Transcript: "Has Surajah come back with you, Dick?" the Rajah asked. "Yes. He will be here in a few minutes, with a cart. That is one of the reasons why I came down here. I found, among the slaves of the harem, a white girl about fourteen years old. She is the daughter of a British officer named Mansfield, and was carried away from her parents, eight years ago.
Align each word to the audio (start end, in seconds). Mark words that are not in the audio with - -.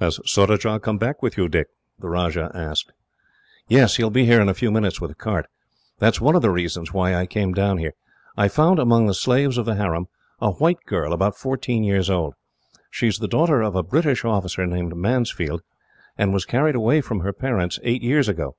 "Has 0.00 0.18
Surajah 0.24 0.80
come 0.80 0.96
back 0.96 1.20
with 1.22 1.36
you, 1.36 1.50
Dick?" 1.50 1.68
the 1.98 2.08
Rajah 2.08 2.50
asked. 2.54 2.92
"Yes. 3.68 3.96
He 3.96 4.02
will 4.02 4.08
be 4.10 4.24
here 4.24 4.40
in 4.40 4.48
a 4.48 4.54
few 4.54 4.70
minutes, 4.70 5.02
with 5.02 5.10
a 5.10 5.14
cart. 5.14 5.48
That 5.98 6.14
is 6.14 6.18
one 6.22 6.34
of 6.34 6.40
the 6.40 6.48
reasons 6.50 6.94
why 6.94 7.14
I 7.14 7.26
came 7.26 7.52
down 7.52 7.76
here. 7.76 7.92
I 8.38 8.48
found, 8.48 8.78
among 8.78 9.04
the 9.06 9.12
slaves 9.12 9.58
of 9.58 9.66
the 9.66 9.74
harem, 9.74 10.06
a 10.40 10.52
white 10.52 10.82
girl 10.86 11.12
about 11.12 11.36
fourteen 11.36 11.84
years 11.84 12.08
old. 12.08 12.32
She 12.90 13.06
is 13.08 13.18
the 13.18 13.28
daughter 13.28 13.60
of 13.60 13.76
a 13.76 13.82
British 13.82 14.24
officer 14.24 14.64
named 14.64 14.96
Mansfield, 14.96 15.60
and 16.16 16.32
was 16.32 16.46
carried 16.46 16.74
away 16.74 17.02
from 17.02 17.20
her 17.20 17.34
parents, 17.34 17.78
eight 17.82 18.02
years 18.02 18.30
ago. 18.30 18.54